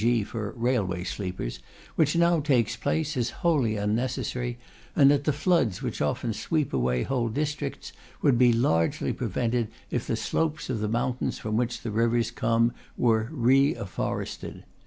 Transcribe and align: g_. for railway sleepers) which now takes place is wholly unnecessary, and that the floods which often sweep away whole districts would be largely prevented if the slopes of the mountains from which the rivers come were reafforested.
g_. 0.01 0.25
for 0.25 0.51
railway 0.53 1.03
sleepers) 1.03 1.59
which 1.93 2.15
now 2.15 2.39
takes 2.39 2.75
place 2.75 3.15
is 3.15 3.29
wholly 3.45 3.77
unnecessary, 3.77 4.57
and 4.95 5.11
that 5.11 5.25
the 5.25 5.31
floods 5.31 5.83
which 5.83 6.01
often 6.01 6.33
sweep 6.33 6.73
away 6.73 7.03
whole 7.03 7.29
districts 7.29 7.93
would 8.19 8.35
be 8.35 8.51
largely 8.51 9.13
prevented 9.13 9.67
if 9.91 10.07
the 10.07 10.15
slopes 10.15 10.71
of 10.71 10.79
the 10.79 10.89
mountains 10.89 11.37
from 11.37 11.55
which 11.55 11.81
the 11.83 11.91
rivers 11.91 12.31
come 12.31 12.73
were 12.97 13.25
reafforested. 13.31 14.63